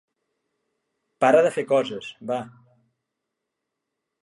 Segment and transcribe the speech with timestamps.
[1.25, 2.41] Para de fer coses, va.